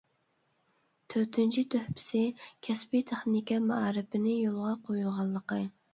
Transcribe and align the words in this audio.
تۆتىنچى 1.13 1.65
تۆھپىسى: 1.75 2.23
كەسپى 2.69 3.03
تېخنىكا 3.11 3.61
مائارىپىنى 3.67 4.35
يولغا 4.43 4.77
قۇيغانلىقى. 4.89 5.65